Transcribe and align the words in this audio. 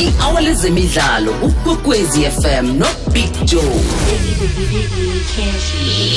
i-hour 0.00 0.40
lezemidlalo 0.40 1.32
ukwekwezi 1.42 2.22
fm 2.22 2.66
nobig 2.66 3.44
joe. 3.44 3.80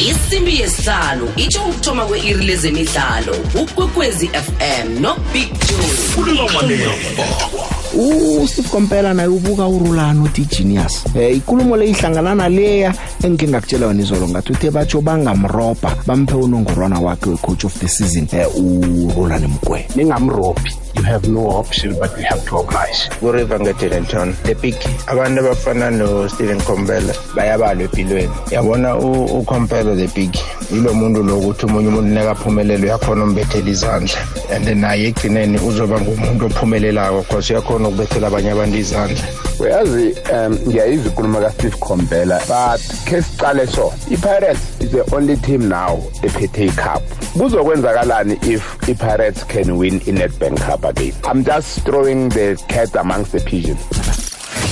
Isimbi 0.10 0.60
yesihlanu 0.60 1.28
itsho 1.36 1.62
ukuthoma 1.64 2.06
kwe-iri 2.06 2.46
lezemidlalo 2.46 3.36
ukwekwezi 3.62 4.28
fm 4.28 5.02
nobig 5.02 5.50
joe. 5.68 6.04
Usteve 8.44 8.70
kompela 8.70 9.14
naye 9.14 9.28
ubuka 9.30 9.68
urulani 9.68 10.22
uthi 10.22 10.46
genius. 10.46 11.06
Um 11.16 11.22
ikulumo 11.22 11.78
le 11.78 11.90
ihlangana 11.90 12.36
naleya 12.36 12.94
engikhe 13.24 13.48
ngakutshela 13.48 13.88
wena 13.88 14.02
izolo 14.04 14.28
ngathi 14.28 14.52
uthe 14.52 14.72
batsho 14.72 15.02
bangamrobha 15.02 15.96
bamphe 16.08 16.36
unongorwana 16.36 17.00
wakhe 17.00 17.30
we-coach 17.30 17.66
of 17.66 17.80
the 17.80 17.88
season. 17.88 18.28
Um 18.58 19.06
urulani 19.18 19.48
mgwe 19.48 19.88
ningamrobhi 19.96 20.83
you 20.83 20.83
have 21.04 21.28
no 21.30 21.48
option 21.50 21.94
but 22.00 22.16
we 22.18 22.24
have 22.24 22.44
to 22.46 22.58
oblige. 22.58 23.10
Kuriver 23.20 23.60
ngedelenton 23.60 24.34
the 24.44 24.56
big 24.56 24.76
abantu 25.08 25.40
abafana 25.42 25.92
no-stephen 25.92 26.60
compela 26.62 27.14
bayabalwa 27.36 27.84
empilweni. 27.84 28.32
Yabona 28.52 28.96
u- 28.96 29.40
ukhompela 29.40 29.96
the 29.96 30.08
big 30.16 30.34
yilo 30.72 30.94
muntu 30.94 31.24
lokuthi 31.24 31.66
omunye 31.66 31.88
umuntu 31.88 32.10
nekaphumelelo 32.14 32.84
uyakhona 32.86 33.24
umbethela 33.24 33.70
izandla. 33.70 34.18
And 34.52 34.66
naye 34.82 35.08
ekugcineni 35.08 35.58
uzoba 35.60 36.00
ngumuntu 36.02 36.46
ophumelelako 36.46 37.24
cause 37.30 37.54
uyakhona 37.54 37.88
ukubethela 37.88 38.28
abanye 38.28 38.52
abantu 38.52 38.78
izandla. 38.78 39.24
Uyazi 39.60 40.16
um 40.34 40.54
ngiyayizwa 40.68 41.12
ikhuluma 41.12 41.40
kasteve 41.42 41.78
combela 41.78 42.40
but 42.40 42.82
khe 43.06 43.22
sicale 43.22 43.68
so 43.68 43.94
i-pirates 44.12 44.82
is 44.82 44.92
the 44.92 45.16
only 45.16 45.38
team 45.38 45.70
now 45.70 46.04
ephethe 46.24 46.66
icup. 46.66 47.02
Kuzokwenzakalani 47.38 48.38
if 48.48 48.90
i-pirates 48.90 49.44
can 49.44 49.78
win 49.78 50.02
i-netbank 50.08 50.58
cup 50.60 50.84
again? 50.86 51.14
I'm 51.24 51.44
just 51.44 51.86
throwing 51.86 52.30
the 52.30 52.62
cat 52.68 52.96
amongst 52.96 53.32
the 53.32 53.40
pigeons. 53.40 53.80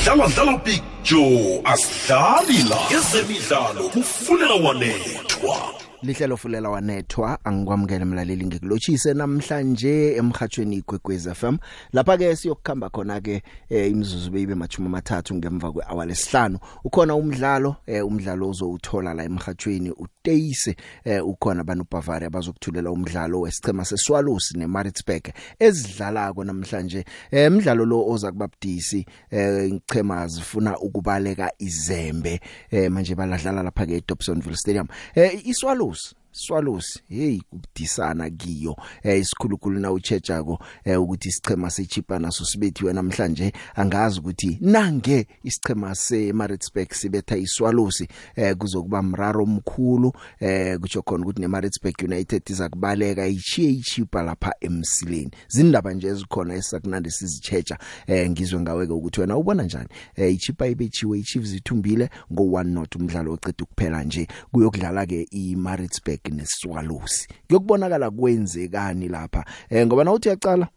Dlala 0.03 0.27
dlala 0.29 0.63
big 0.63 0.81
joe. 1.03 1.61
Asidlali 1.63 2.69
la. 2.69 2.77
Ezemidlalo 2.89 3.89
kufunela 3.89 4.55
wanethwa. 4.55 5.80
Lihlelo 6.03 6.37
fulela 6.37 6.69
wanethwa 6.69 7.45
angikwamukele 7.45 8.05
mlaleli 8.05 8.45
ngikulotshise 8.45 9.13
namhlanje 9.13 10.15
emhathweni 10.15 10.75
igwegwez 10.75 11.29
FM 11.33 11.57
lapha 11.93 12.17
ke 12.17 12.35
siyokukhamba 12.35 12.89
khona 12.89 13.21
ke 13.21 13.43
eh, 13.69 13.91
imizuzu 13.91 14.31
beyibe 14.31 14.55
mathumi 14.55 14.87
amathathu 14.87 15.35
ngemva 15.35 15.71
kwehour 15.71 16.05
lesihlanu. 16.05 16.59
Ukhona 16.83 17.15
umdlalo 17.15 17.75
eh, 17.85 18.05
umdlalo 18.05 18.49
ozowuthola 18.49 19.13
la 19.13 19.23
emhathweni 19.23 19.91
uTeise 19.91 20.75
eh, 21.03 21.27
ukhona 21.27 21.63
banu 21.63 21.85
Bavaria 21.91 22.29
bazokuthulela 22.29 22.91
umdlalo 22.91 23.41
wesichema 23.41 23.85
seSwallows 23.85 24.55
neMaritzburg 24.55 25.29
ezidlalako 25.59 26.43
namhlanje. 26.43 27.05
Eh, 27.31 27.51
umdlalo 27.51 27.85
lo 27.85 28.07
oza 28.07 28.31
kubabudisi 28.31 29.05
eh, 29.29 29.69
ichema 29.71 30.27
zifuna 30.27 30.79
ukubaleka 30.79 31.51
izembe 31.59 32.39
eh, 32.71 32.91
manje 32.91 33.15
baladlala 33.15 33.63
lapha 33.63 33.85
ke 33.85 33.97
eDobsonville 33.97 34.57
Stadium. 34.57 34.87
Eh, 35.15 35.47
iSwallows 35.91 36.20
Swallows 36.33 36.99
hey 37.09 37.39
kubudisana 37.49 38.29
kiyo 38.29 38.75
eh 39.03 39.19
isikhulukhulu 39.19 39.79
na 39.79 39.91
uchechako 39.91 40.59
eh 40.83 41.01
ukuthi 41.01 41.29
isichema 41.29 41.69
sechipa 41.69 42.19
naso 42.19 42.45
sibethiwe 42.45 42.93
namhlanje. 42.93 43.53
Angazi 43.75 44.19
ukuthi 44.19 44.57
nange 44.61 45.27
isichema 45.43 45.95
seMaritzburg 45.95 46.93
sibetha 46.93 47.37
iSwallows 47.37 48.03
eh 48.35 48.55
kuzokuba 48.57 49.03
mraro 49.03 49.43
omkhulu 49.43 50.13
eh 50.39 50.79
kutsho 50.79 51.01
khona 51.01 51.23
ukuthi 51.23 51.41
neMaritzburg 51.41 51.95
United 52.03 52.49
izakubaleka 52.49 53.27
ichiye 53.27 53.69
ichipa 53.69 54.21
lapha 54.23 54.53
emsileni. 54.61 55.31
Zindaba 55.47 55.93
nje 55.93 56.07
ezikhona 56.07 56.53
esakunandi 56.55 57.11
sizichecha 57.11 57.77
eh 58.07 58.29
ngizwe 58.29 58.59
ngawe 58.59 58.87
ke 58.87 58.93
ukuthi 58.93 59.21
wena 59.21 59.37
ubona 59.37 59.63
njani? 59.63 59.89
Eh 60.15 60.33
ichipa 60.33 60.67
ibechiwe 60.67 61.19
iChiefs 61.19 61.53
ithumbile 61.53 62.09
ngo 62.33 62.43
1 62.43 62.63
not 62.63 62.95
umdlalo 62.95 63.33
oqeda 63.33 63.63
ukuphela 63.63 64.03
nje. 64.03 64.27
Kuyokudlala 64.51 65.05
ke 65.05 65.27
iMaritzburg 65.31 66.20
neSwallows 66.29 67.27
kuyokubonakala 67.47 68.11
kwenzekani 68.11 69.07
lapha? 69.07 69.45
Eh 69.69 69.85
ngoba 69.87 70.03
na 70.03 70.11
uthi 70.11 70.29
yacala 70.29 70.67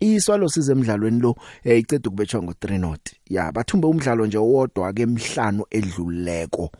iswalo 0.00 0.48
size 0.48 0.72
emidlalweni 0.72 1.20
lo 1.20 1.36
eh, 1.64 1.78
iceda 1.78 2.08
ukubetshwa 2.08 2.42
ngo 2.42 2.52
3 2.52 2.78
not 2.78 3.00
ya 3.26 3.52
bathumbe 3.52 3.86
umdlalo 3.86 4.26
nje 4.26 4.38
owodwa 4.38 4.92
ke 4.92 5.02
emhlanu 5.02 5.64
edluleko. 5.70 6.70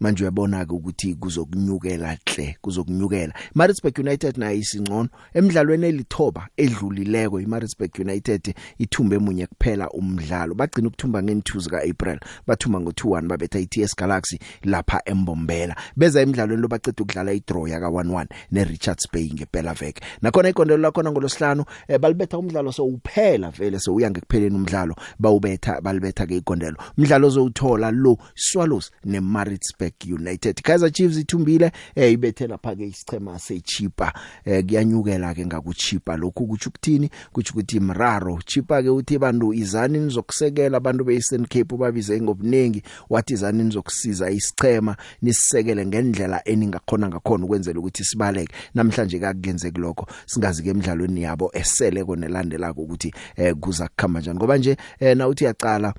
Manje 0.00 0.24
uyabona 0.24 0.64
ke 0.64 0.72
ukuthi 0.72 1.14
kuzokunyukela 1.14 2.16
hle 2.26 2.56
kuzokunyukela. 2.60 3.34
Maritzburg 3.54 3.98
United 3.98 4.38
nayo 4.38 4.56
isingcono. 4.56 5.08
Emidlalweni 5.34 5.86
elithoba 5.86 6.48
edlulileko 6.56 7.40
iMaritzburg 7.40 7.90
United 7.98 8.54
ithumbe 8.78 9.16
emunye 9.16 9.46
kuphela 9.46 9.90
umdlalo. 9.90 10.54
Bagcina 10.54 10.88
ukuthumba 10.88 11.20
nge2 11.20 11.60
zika 11.60 11.82
April 11.82 12.18
bathuma 12.46 12.78
ngo2-1 12.78 13.26
babetha 13.26 13.58
iTS 13.58 13.96
Galaxy 13.96 14.38
lapha 14.64 15.02
eMbombela. 15.04 15.76
Beza 15.96 16.20
emidlalweni 16.20 16.62
lo 16.62 16.68
baceda 16.68 17.02
ukudlala 17.02 17.32
idraw 17.32 17.68
yaka 17.68 17.86
1-1 17.86 18.26
neRichards 18.52 19.08
Bay 19.12 19.30
ngempela 19.34 19.74
veke 19.74 20.02
nakhona 20.22 20.48
ikondelo 20.48 20.82
lakhona 20.82 21.10
ngolosihlanu 21.10 21.64
eh, 21.88 21.98
balibetha 21.98 22.38
umdlalo 22.38 22.72
so 22.72 22.84
uphela 22.84 23.50
vele 23.50 23.78
so 23.78 23.94
uya 23.94 24.10
ngekupheleni 24.10 24.56
umdlalo. 24.56 24.94
Bawubetha 25.18 25.80
balibetha 25.80 26.26
ke 26.26 26.36
ikondelo 26.36 26.76
umdlalo 26.98 27.26
ozowuthola 27.26 27.90
lo 27.90 28.18
Swallows 28.34 28.90
neMaritzburg. 29.04 29.87
United. 30.04 30.62
Kaizer 30.62 30.92
Chiefs 30.92 31.18
ithumbile 31.18 31.72
eh 31.94 32.12
ibethe 32.12 32.46
lapha 32.46 32.76
ke 32.76 32.86
isichema 32.86 33.38
sechipa. 33.38 34.12
Eh 34.44 34.64
kuyanyukela 34.64 35.34
ke 35.34 35.46
ngakuchipa. 35.46 36.16
Lokhu 36.16 36.46
kuthi 36.46 36.68
ukuthini? 36.68 37.10
Kuthi 37.32 37.52
ukuthi 37.52 37.80
mraro. 37.80 38.38
Chipa 38.46 38.82
ke 38.82 38.88
uthi 38.88 39.18
bantu 39.18 39.54
izani 39.54 39.98
nizokusekela 39.98 40.76
abantu 40.76 41.04
beEastern 41.04 41.46
Cape 41.46 41.76
babize 41.76 42.20
ngobunengi. 42.20 42.82
Wathi 43.10 43.32
izani 43.32 43.64
nizokusiza 43.64 44.30
isichema 44.30 44.96
nisisekele 45.22 45.86
ngendlela 45.86 46.48
eningakhona 46.48 47.08
ngakhona 47.08 47.44
ukwenzela 47.44 47.80
ukuthi 47.80 48.04
sibaleke. 48.04 48.54
Namhlanje 48.74 49.18
kakuyenzeki 49.18 49.80
lokho. 49.80 50.06
Singazi 50.26 50.62
ke 50.62 50.70
emidlalweni 50.70 51.22
yabo 51.22 51.50
esele 51.54 52.04
konelandelako 52.04 52.82
ukuthi 52.82 53.14
eh 53.36 53.54
kuza 53.54 53.88
kukhamba 53.88 54.20
njani. 54.20 54.38
Ngoba 54.38 54.58
nje 54.58 54.76
eh 55.00 55.16
na 55.16 55.28
uthi 55.28 55.44
yaqala 55.44 55.94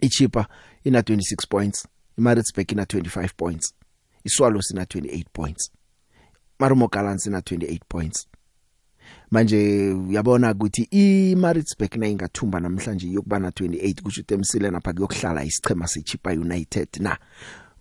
ichipa 0.00 0.46
ina 0.84 1.00
26 1.00 1.48
points. 1.48 1.88
iMaritzburg 2.18 2.72
ina 2.72 2.82
25 2.82 3.28
points 3.36 3.74
iSwallows 4.24 4.70
ina 4.70 4.84
28 4.84 5.24
points 5.32 5.70
Marumo 6.58 6.88
Gallants 6.88 7.26
ina 7.26 7.40
28 7.40 7.80
points. 7.88 8.26
Manje 9.30 9.92
uyabona 9.92 10.52
ukuthi 10.52 10.82
iMaritzburg 10.90 11.96
na 11.96 12.08
ingathumba 12.08 12.60
namhlanje 12.60 13.10
yokuba 13.12 13.38
na 13.38 13.50
28 13.50 14.02
kusho 14.02 14.20
ukuthi 14.20 14.34
emsile 14.34 14.70
napha 14.70 14.92
kuyokuhlala 14.92 15.44
isichema 15.44 15.86
seChipa 15.86 16.30
United 16.30 16.88
na? 17.00 17.18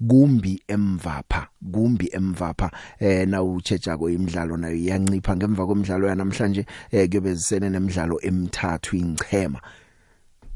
Kumbi 0.07 0.63
emvapha 0.67 1.47
kumbi 1.71 2.09
emvapha 2.13 2.71
eh 2.99 3.27
na 3.27 3.43
uchechako 3.43 4.09
imidlalo 4.09 4.57
nayo 4.57 4.75
iyancipha 4.75 5.35
ngemva 5.35 5.65
kwemidlalo 5.65 6.07
yanamhlanje 6.07 6.65
eh 6.91 7.09
kuyobe 7.09 7.33
zisene 7.33 7.69
nemidlalo 7.69 8.19
emithathu 8.21 8.95
ingchema 8.95 9.61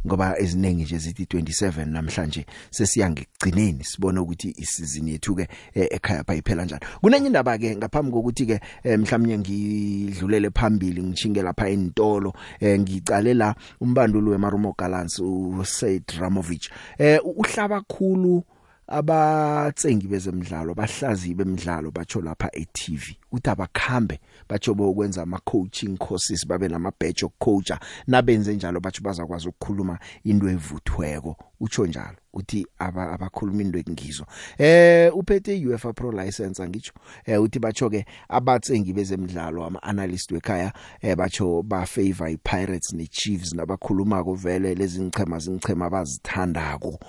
ngoba 0.07 0.39
eziningi 0.39 0.83
nje 0.83 0.97
zithi 0.97 1.23
27 1.23 1.85
namhlanje 1.85 2.45
sesiya 2.71 3.09
ngekugcineni 3.09 3.83
sibone 3.83 4.19
ukuthi 4.19 4.53
isizini 4.57 5.11
yethu 5.11 5.35
ke 5.35 5.47
eh, 5.73 5.87
ekhaya 5.91 6.23
bayiphela 6.23 6.65
njani. 6.65 6.81
Kunenye 7.01 7.27
indaba 7.27 7.57
ke 7.57 7.75
ngaphambi 7.75 8.11
kokuthi 8.11 8.45
ke 8.45 8.59
eh, 8.83 8.99
mhlawumnye 8.99 9.37
ngidlulele 9.37 10.49
phambili 10.49 11.03
ngichinge 11.03 11.41
lapha 11.41 11.69
entolo 11.69 12.33
eh, 12.59 12.79
ngicale 12.79 13.33
la 13.33 13.55
umbanduli 13.81 14.29
weMarumo 14.29 14.75
Gallants 14.77 15.19
uSaid 15.19 16.03
Ramovich. 16.19 16.69
Eh 16.97 17.19
uhlaba 17.23 17.81
khulu 17.81 18.43
abatsengi 18.89 20.07
bezemidlalo 20.07 20.73
bahlazi 20.73 21.33
bemidlalo 21.33 21.91
batsho 21.91 22.21
lapha 22.21 22.49
eTV 22.53 23.15
uthi 23.31 23.49
abakhambe 23.49 24.19
batsho 24.49 24.73
bokwenza 24.73 25.21
ama 25.21 25.39
coaching 25.39 25.97
courses 25.97 26.47
babe 26.47 26.67
nama 26.67 26.91
badge 26.99 27.25
okucoacha 27.25 27.79
nabenze 28.07 28.55
njalo 28.55 28.79
batsho 28.79 29.03
bazakwazi 29.03 29.49
ukukhuluma 29.49 29.99
into 30.23 30.49
evuthweko. 30.49 31.35
Utsho 31.61 31.85
njalo 31.85 32.17
uthi 32.33 32.65
aba 32.79 33.11
abakhuluma 33.11 33.61
into 33.61 33.79
engizwa 33.79 34.27
eh 34.57 35.15
uphethe 35.15 35.65
UEFA 35.65 35.93
Pro 35.93 36.11
license 36.11 36.67
ngitsho? 36.67 36.93
Eh 37.25 37.41
uthi 37.41 37.59
batsho 37.59 37.89
ke 37.89 38.05
abatsengi 38.29 38.93
bezemidlalo 38.93 39.65
ama 39.65 39.83
analyst 39.83 40.31
wekhaya 40.31 40.73
eh 41.01 41.15
batsho 41.15 41.63
ba 41.63 41.85
favor 41.85 42.29
iPirates 42.29 42.93
neChiefs 42.93 43.53
nabakhulumako 43.53 44.33
vele 44.33 44.75
lezi 44.75 45.01
ngichema 45.01 45.39
zingichema 45.39 45.85
abazithandako. 45.85 46.99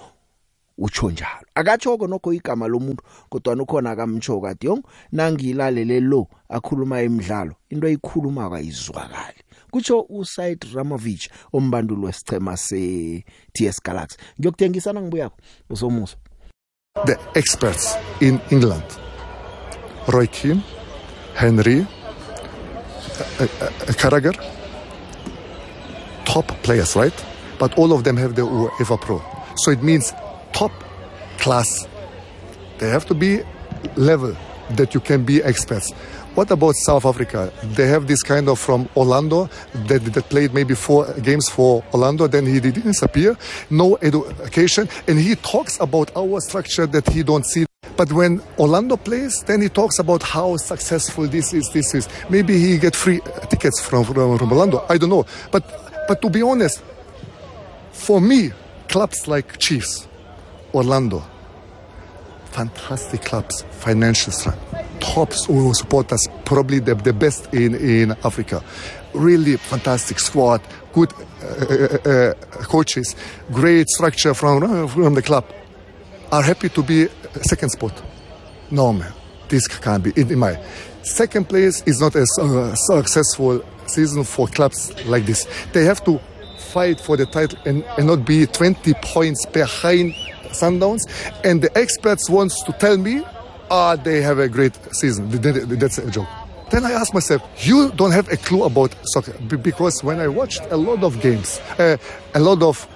Utsho 0.81 1.11
njalo 1.11 1.47
akatshoko 1.55 2.07
nokho 2.07 2.33
igama 2.33 2.69
lomuntu 2.69 3.03
kodwa 3.29 3.55
ukhona 3.55 3.91
akamtsho 3.91 4.41
kade 4.41 4.67
yong 4.67 4.83
nangilalele 5.13 6.01
lo 6.01 6.27
akhuluma 6.49 7.01
emidlalo 7.01 7.55
into 7.71 7.87
ayikhuluma 7.87 8.47
akayizwakali 8.47 9.41
kutsho 9.71 10.07
uSaid 10.09 10.65
Ramovich 10.75 11.31
ombanduli 11.53 12.07
wesichema 12.07 12.57
se 12.57 13.25
TS 13.53 13.83
Galaxy 13.83 14.17
ngiyokuthengisana 14.41 15.03
ngibuyako 15.03 15.37
usomuso 15.71 16.17
the 17.07 17.17
experts 17.35 17.97
in 18.21 18.41
England 18.51 18.85
Roy 20.09 20.27
Keane, 20.27 20.63
Henry, 21.35 21.81
uh, 21.81 23.43
uh, 23.43 23.47
Carragher, 23.95 24.33
top 26.25 26.49
players, 26.63 26.97
right? 26.97 27.27
But 27.59 27.79
all 27.79 27.93
of 27.93 28.03
them 28.03 28.17
have 28.17 28.35
the 28.35 28.43
UEFA 28.43 29.01
Pro. 29.01 29.23
So 29.57 29.71
it 29.71 29.83
means 29.83 30.13
top 30.61 30.73
class. 31.39 31.89
They 32.79 32.89
have 32.97 33.07
to 33.07 33.15
be 33.15 33.41
level 33.97 34.37
that 34.79 34.95
you 34.95 35.01
can 35.01 35.25
be 35.25 35.37
experts. 35.43 35.89
What 36.37 36.51
about 36.51 36.75
South 36.77 37.05
Africa? 37.07 37.51
They 37.77 37.87
have 37.89 38.07
this 38.07 38.23
kind 38.23 38.47
of 38.49 38.59
from 38.59 38.89
Orlando 38.95 39.49
that, 39.89 40.03
that 40.15 40.25
played 40.29 40.53
maybe 40.53 40.75
four 40.75 41.03
games 41.29 41.49
for 41.49 41.83
Orlando, 41.95 42.29
then 42.29 42.45
he 42.47 42.61
didn't 42.61 42.83
disappear, 42.83 43.37
no 43.71 43.97
education, 44.03 44.89
and 45.09 45.19
he 45.19 45.35
talks 45.35 45.81
about 45.81 46.09
our 46.15 46.41
structure 46.41 46.87
that 46.87 47.09
he 47.09 47.23
don't 47.23 47.47
see. 47.47 47.65
But 47.97 48.13
when 48.13 48.41
Orlando 48.59 48.97
plays, 48.97 49.43
then 49.49 49.63
he 49.63 49.69
talks 49.69 49.99
about 49.99 50.23
how 50.23 50.57
successful 50.57 51.27
this 51.27 51.53
is, 51.53 51.71
this 51.71 51.95
is. 51.95 52.09
Maybe 52.29 52.59
he 52.59 52.79
get 52.79 52.95
free 52.95 53.21
tickets 53.49 53.81
from, 53.81 54.05
from, 54.05 54.39
from 54.39 54.53
Orlando. 54.53 54.85
I 54.89 54.99
don't 54.99 55.11
know. 55.11 55.25
But 55.51 55.65
but 56.07 56.21
to 56.23 56.31
be 56.31 56.43
honest, 56.43 56.83
for 57.93 58.21
me, 58.21 58.53
clubs 58.89 59.27
like 59.27 59.59
Chiefs, 59.59 60.09
Orlando, 60.75 61.23
fantastic 62.47 63.23
clubs, 63.23 63.63
financial 63.71 64.33
strength, 64.33 64.61
tops 65.01 65.47
who 65.47 65.73
support 65.75 66.13
us, 66.13 66.27
probably 66.45 66.79
the, 66.79 66.95
the 66.95 67.13
best 67.13 67.53
in, 67.53 67.75
in 67.75 68.13
Africa. 68.25 68.63
Really 69.15 69.57
fantastic 69.57 70.19
squad, 70.21 70.61
good 70.93 71.13
uh, 71.13 71.47
uh, 71.47 72.09
uh, 72.09 72.35
coaches, 72.65 73.17
great 73.53 73.89
structure 73.89 74.35
from, 74.35 74.89
from 74.89 75.15
the 75.15 75.23
club. 75.23 75.45
Are 76.31 76.43
happy 76.43 76.69
to 76.69 76.83
be 76.83 77.09
second 77.43 77.71
spot. 77.71 78.03
No, 78.71 78.93
man, 78.93 79.13
this 79.49 79.67
can't 79.67 80.05
be. 80.05 80.13
In, 80.15 80.31
in 80.31 80.39
my 80.39 80.63
second 81.03 81.49
place 81.49 81.83
is 81.83 82.01
not 82.01 82.15
a 82.15 82.25
uh, 82.41 82.75
successful 82.75 83.65
season 83.87 84.23
for 84.23 84.47
clubs 84.47 84.95
like 85.07 85.27
this. 85.27 85.49
They 85.73 85.85
have 85.85 86.05
to 86.05 86.21
fight 86.59 87.01
for 87.01 87.17
the 87.17 87.27
title 87.27 87.59
and, 87.67 87.83
and 87.99 88.07
not 88.07 88.25
be 88.25 88.47
20 88.47 88.95
points 89.03 89.45
behind 89.47 90.15
Sundowns. 90.53 91.03
And 91.45 91.63
the 91.63 91.77
experts 91.77 92.29
wants 92.29 92.63
to 92.65 92.73
tell 92.73 92.97
me, 92.97 93.23
ah, 93.71 93.97
they 93.97 94.21
have 94.23 94.39
a 94.39 94.49
great 94.49 94.77
season. 94.95 95.29
That's 95.31 95.99
a 95.99 96.11
joke. 96.11 96.29
Then 96.71 96.85
I 96.85 96.93
ask 96.93 97.13
myself, 97.13 97.43
you 97.67 97.91
don't 97.93 98.13
have 98.13 98.31
a 98.31 98.37
clue 98.37 98.63
about 98.63 98.95
soccer 99.03 99.37
because 99.57 100.05
when 100.05 100.21
I 100.21 100.29
watched 100.29 100.63
a 100.71 100.77
lot 100.77 101.03
of 101.03 101.21
games, 101.21 101.61
uh, 101.79 101.97
a 102.35 102.41
lot 102.41 102.63
of 102.63 102.87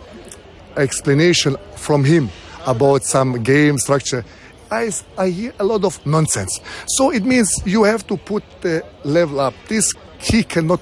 explanation 0.76 1.56
from 1.74 2.04
him 2.04 2.30
about 2.66 3.02
some 3.02 3.42
game 3.42 3.78
structure, 3.78 4.24
I, 4.70 4.92
I 5.18 5.30
hear 5.30 5.52
a 5.58 5.64
lot 5.64 5.84
of 5.84 6.04
nonsense. 6.06 6.60
So 6.86 7.10
it 7.10 7.24
means 7.24 7.50
you 7.64 7.82
have 7.82 8.06
to 8.06 8.16
put 8.16 8.44
the 8.60 8.84
level 9.04 9.40
up. 9.40 9.54
This 9.68 9.92
he 10.18 10.44
cannot 10.44 10.80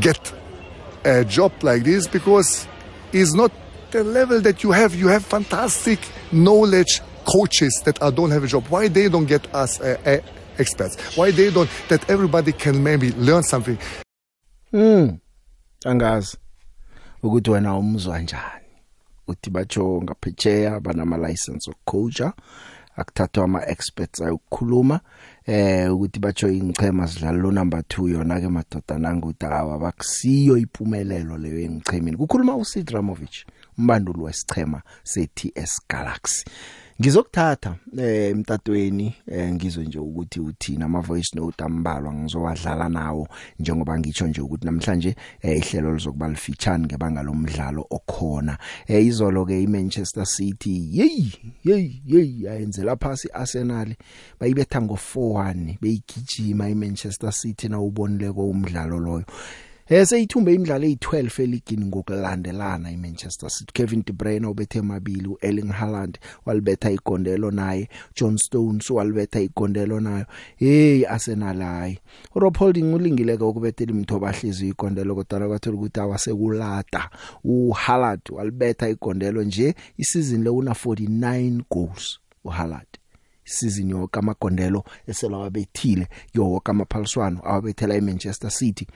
get 0.00 0.32
a 1.04 1.24
job 1.24 1.52
like 1.62 1.84
this 1.84 2.06
because 2.06 2.66
it's 3.12 3.34
not 3.34 3.52
the 3.90 4.04
level 4.04 4.40
that 4.40 4.62
you 4.62 4.72
have. 4.72 4.94
You 4.94 5.08
have 5.08 5.24
fantastic 5.24 5.98
knowledge 6.32 7.00
coaches 7.24 7.82
that 7.84 8.02
are, 8.02 8.10
don't 8.10 8.30
have 8.30 8.44
a 8.44 8.46
job. 8.46 8.66
Why 8.68 8.88
they 8.88 9.08
don't 9.08 9.26
get 9.26 9.52
us 9.54 9.80
uh, 9.80 9.96
uh, 10.04 10.18
experts? 10.58 11.16
Why 11.16 11.30
they 11.30 11.50
don't 11.50 11.70
that 11.88 12.08
everybody 12.10 12.52
can 12.52 12.82
maybe 12.82 13.12
learn 13.12 13.42
something? 13.42 13.78
Mm. 14.72 15.18
Angazi 15.84 16.36
ukuthi 17.22 17.50
wena 17.50 17.74
umzwa 17.74 18.18
njani. 18.18 18.66
Uthi 19.28 19.50
batsho 19.50 20.02
ngaphetsheya 20.02 20.80
banama 20.80 21.16
license 21.28 21.70
okucoacha 21.70 22.32
akuthathwa 22.96 23.44
ama 23.44 23.66
experts 23.66 24.20
ayokukhuluma 24.20 25.00
eh 25.46 25.94
ukuthi 25.94 26.20
batsho 26.20 26.48
ingchema 26.48 27.08
sidlala 27.08 27.38
lo 27.38 27.50
number 27.50 27.80
2 27.80 28.10
yona 28.10 28.40
ke 28.40 28.48
madoda 28.48 28.98
nanguthi 28.98 29.46
awa 29.46 29.78
bakusiyo 29.78 30.56
impumelelo 30.56 31.38
leyo 31.38 31.60
engchemini 31.60 32.16
kukhuluma 32.16 32.56
uSid 32.56 32.90
Ramovic 32.90 33.46
umbanduli 33.80 34.20
wesichema 34.20 34.82
seTS 35.04 35.80
Galaxy. 35.88 36.44
Ngizokuthatha 37.00 37.76
eh 37.98 38.30
emtatweni 38.30 39.14
eh 39.26 39.52
ngizwe 39.52 39.84
nje 39.84 39.98
ukuthi 39.98 40.40
uthina 40.40 40.84
ama 40.84 41.00
voice 41.00 41.36
note 41.36 41.64
ambalwa 41.64 42.14
ngizowadlala 42.14 42.88
nawo 42.88 43.28
njengoba 43.58 43.98
ngitsho 43.98 44.26
nje 44.26 44.40
ukuthi 44.40 44.66
namhlanje 44.66 45.16
eh 45.42 45.58
ihlelo 45.58 45.94
lizokuba 45.94 46.28
lifitshane 46.28 46.84
ngebanga 46.84 47.22
lomdlalo 47.22 47.86
okhona. 47.90 48.58
Eh 48.86 49.06
izolo 49.06 49.46
ke 49.46 49.62
iManchester 49.62 50.26
City 50.26 50.90
hey 50.92 51.26
hey 51.62 52.02
hey 52.06 52.48
ayenzela 52.50 52.96
phasi 52.96 53.28
Arsenal 53.32 53.94
bayibetha 54.40 54.82
ngo 54.82 54.98
4-1 55.14 55.76
beyigijima 55.80 56.68
iManchester 56.68 57.32
City 57.32 57.68
na 57.68 57.80
ubonile 57.80 58.32
ko 58.32 58.48
umdlalo 58.48 58.98
loyo. 58.98 59.24
Eh 59.92 60.06
seyithumbe 60.06 60.54
imidlalo 60.54 60.86
eyi12 60.86 61.42
eligini 61.42 61.84
ngokulandelana 61.84 62.90
iManchester 62.90 63.50
City. 63.50 63.72
Kevin 63.72 64.02
De 64.06 64.12
Bruyne 64.12 64.46
ubethe 64.46 64.78
amabili 64.78 65.28
uErling 65.28 65.72
Haaland 65.72 66.18
walibetha 66.46 66.90
igondelo 66.90 67.50
naye 67.50 67.88
John 68.16 68.36
Stones 68.36 68.90
walibetha 68.90 69.40
igondelo 69.40 70.00
nayo. 70.00 70.26
Hey 70.56 71.06
Arsenal 71.06 71.60
hayi 71.60 71.98
Rob 72.34 72.58
Holding 72.58 72.94
ulingileke 72.94 73.44
ukubethela 73.44 73.92
imthoba 73.92 74.32
hliziyo 74.32 74.70
igondelo 74.70 75.14
kodwa 75.14 75.48
kwathola 75.48 75.76
ukuthi 75.76 76.00
awasekulata. 76.00 77.10
uHaaland 77.44 78.20
walibetha 78.30 78.88
igondelo 78.88 79.42
nje 79.42 79.74
isizini 79.98 80.44
le 80.44 80.50
una 80.50 80.70
49 80.72 81.62
goals 81.70 82.18
uHaaland. 82.44 82.86
Isizini 83.46 83.90
yonke 83.90 84.18
amagondelo 84.18 84.84
eselawa 85.06 85.50
bethile 85.50 86.08
yonke 86.34 86.70
amaphaliswano 86.70 87.40
awabethela 87.44 87.94
eManchester 87.94 88.50
City. 88.50 88.86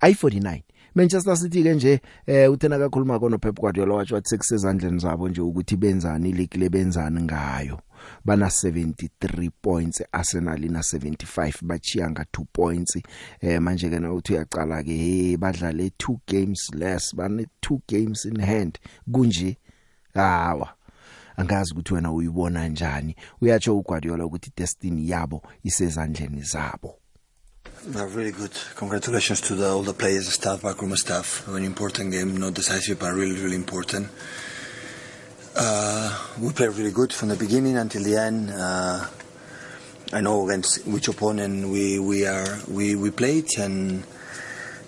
I49 0.00 0.62
Manchester 0.94 1.36
City 1.36 1.62
ke 1.62 1.74
nje 1.74 2.00
eh 2.26 2.52
uthena 2.52 2.78
kakhuluma 2.78 3.18
kono 3.18 3.38
Pep 3.38 3.60
Guardiola 3.60 3.94
wathi 3.94 4.14
wathi 4.14 4.28
sekusezandleni 4.28 4.98
zabo 4.98 5.28
nje 5.28 5.40
ukuthi 5.40 5.76
benzani 5.76 6.32
league 6.32 6.60
lebenzani 6.60 7.22
ngayo. 7.22 7.80
Bana 8.24 8.46
73 8.46 9.50
points 9.62 10.02
Arsenal 10.12 10.64
ina 10.64 10.80
75 10.80 11.52
bachiya 11.62 12.10
nga 12.10 12.22
2 12.22 12.44
points. 12.52 12.98
Eh 13.40 13.60
manje 13.60 13.90
ke 13.90 13.98
na 13.98 14.12
uthi 14.12 14.32
uyacala 14.32 14.82
ke 14.82 14.96
hey 14.96 15.36
badlale 15.36 15.92
2 15.98 16.16
games 16.26 16.70
less 16.74 17.16
bane 17.16 17.46
2 17.62 17.78
games 17.88 18.24
in 18.24 18.40
hand. 18.40 18.78
Kunje? 19.12 19.56
Hawa 20.14 20.74
angazi 21.36 21.72
ukuthi 21.72 21.94
wena 21.94 22.12
uyibona 22.12 22.68
njani. 22.68 23.16
Uyatsho 23.40 23.78
uGuardiola 23.78 24.26
ukuthi 24.26 24.52
destiny 24.56 25.10
yabo 25.10 25.42
isezandleni 25.62 26.42
zabo. 26.42 26.98
No, 27.86 28.04
really 28.06 28.32
good. 28.32 28.50
Congratulations 28.74 29.40
to 29.42 29.54
the, 29.54 29.68
all 29.68 29.82
the 29.82 29.94
players, 29.94 30.32
staff, 30.32 30.62
backroom 30.62 30.96
staff. 30.96 31.46
An 31.48 31.64
important 31.64 32.10
game, 32.10 32.36
not 32.36 32.54
decisive, 32.54 32.98
but 32.98 33.14
really, 33.14 33.40
really 33.40 33.54
important. 33.54 34.08
Uh, 35.54 36.26
we 36.40 36.52
played 36.52 36.70
really 36.70 36.90
good 36.90 37.12
from 37.12 37.28
the 37.28 37.36
beginning 37.36 37.76
until 37.76 38.02
the 38.02 38.16
end. 38.16 38.50
Uh, 38.50 39.06
I 40.12 40.20
know 40.20 40.44
against 40.48 40.86
which 40.86 41.08
opponent 41.08 41.68
we, 41.68 41.98
we 41.98 42.26
are 42.26 42.58
we, 42.68 42.96
we 42.96 43.10
played 43.10 43.56
and 43.58 44.04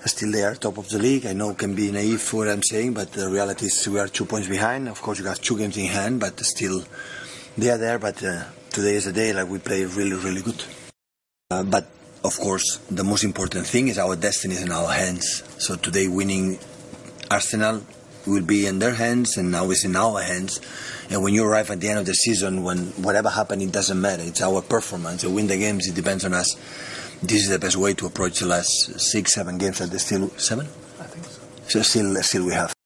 still 0.07 0.33
they 0.33 0.43
are 0.43 0.55
top 0.55 0.79
of 0.79 0.89
the 0.89 0.99
league. 0.99 1.27
I 1.27 1.33
know 1.33 1.55
can 1.55 1.75
be 1.75 1.93
naive 1.93 2.21
for 2.21 2.39
what 2.39 2.49
I'm 2.49 2.63
saying, 2.63 2.95
but 2.95 3.13
the 3.13 3.29
reality 3.29 3.67
is 3.67 3.89
we 3.89 4.01
are 4.01 4.09
two 4.09 4.25
points 4.25 4.49
behind. 4.49 4.89
Of 4.89 5.01
course, 5.01 5.19
you 5.19 5.25
got 5.25 5.37
two 5.37 5.57
games 5.57 5.77
in 5.77 5.87
hand, 5.87 6.21
but 6.21 6.41
still 6.41 6.83
they 7.57 7.71
are 7.71 7.79
there. 7.79 7.99
But 7.99 8.23
uh, 8.25 8.45
today 8.71 8.95
is 8.95 9.07
a 9.07 9.13
day 9.13 9.33
like 9.33 9.49
we 9.49 9.59
play 9.59 9.85
really, 9.85 10.17
really 10.17 10.43
good. 10.43 10.65
Uh, 11.51 11.63
but 11.63 11.87
of 12.25 12.39
course, 12.39 12.77
the 12.91 13.05
most 13.05 13.25
important 13.25 13.67
thing 13.67 13.89
is 13.89 13.99
our 13.99 14.17
destiny 14.17 14.55
is 14.55 14.63
in 14.63 14.73
our 14.73 14.89
hands. 14.93 15.43
So 15.59 15.77
today, 15.77 16.09
winning 16.09 16.59
Arsenal 17.31 17.83
will 18.27 18.43
be 18.45 18.67
in 18.67 18.79
their 18.79 18.95
hands, 18.95 19.37
and 19.37 19.51
now 19.51 19.71
it's 19.71 19.85
in 19.85 19.97
our 19.97 20.21
hands. 20.21 20.61
And 21.11 21.23
when 21.23 21.35
you 21.35 21.45
arrive 21.45 21.71
at 21.71 21.81
the 21.81 21.89
end 21.89 21.99
of 21.99 22.07
the 22.07 22.15
season, 22.15 22.63
when 22.63 22.79
whatever 23.03 23.31
happened, 23.31 23.63
it 23.63 23.73
doesn't 23.73 24.01
matter. 24.01 24.23
It's 24.23 24.43
our 24.43 24.61
performance. 24.63 25.23
To 25.23 25.31
win 25.31 25.47
the 25.47 25.57
games, 25.57 25.89
it 25.89 25.95
depends 25.95 26.25
on 26.25 26.35
us. 26.35 26.55
This 27.23 27.43
is 27.43 27.49
the 27.49 27.59
best 27.59 27.77
way 27.77 27.95
to 27.95 28.07
approach 28.07 28.41
the 28.41 28.47
last 28.47 29.01
six, 29.01 29.35
seven 29.35 29.59
games 29.59 29.79
that 29.79 29.91
they 29.91 29.99
still 29.99 30.29
seven. 30.37 30.67
I 30.99 31.05
think 31.05 31.25
so. 31.25 31.41
So 31.69 31.83
still, 31.83 32.15
still 32.23 32.47
we 32.47 32.53
have. 32.53 32.80